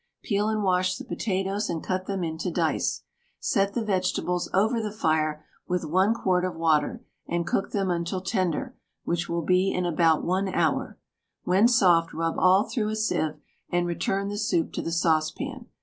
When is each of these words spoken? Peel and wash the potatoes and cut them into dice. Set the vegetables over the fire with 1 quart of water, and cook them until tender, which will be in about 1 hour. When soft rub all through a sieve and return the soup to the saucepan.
Peel 0.23 0.49
and 0.49 0.63
wash 0.63 0.97
the 0.97 1.05
potatoes 1.05 1.69
and 1.69 1.83
cut 1.83 2.07
them 2.07 2.23
into 2.23 2.49
dice. 2.49 3.03
Set 3.39 3.75
the 3.75 3.83
vegetables 3.85 4.49
over 4.51 4.81
the 4.81 4.91
fire 4.91 5.45
with 5.67 5.85
1 5.85 6.15
quart 6.15 6.43
of 6.43 6.55
water, 6.55 7.03
and 7.27 7.45
cook 7.45 7.69
them 7.69 7.91
until 7.91 8.19
tender, 8.19 8.75
which 9.03 9.29
will 9.29 9.43
be 9.43 9.71
in 9.71 9.85
about 9.85 10.23
1 10.23 10.47
hour. 10.55 10.97
When 11.43 11.67
soft 11.67 12.13
rub 12.15 12.39
all 12.39 12.63
through 12.67 12.89
a 12.89 12.95
sieve 12.95 13.35
and 13.69 13.85
return 13.85 14.29
the 14.29 14.39
soup 14.39 14.73
to 14.73 14.81
the 14.81 14.91
saucepan. 14.91 15.67